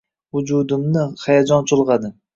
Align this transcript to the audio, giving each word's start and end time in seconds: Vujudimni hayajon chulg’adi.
Vujudimni 0.37 1.05
hayajon 1.27 1.71
chulg’adi. 1.73 2.15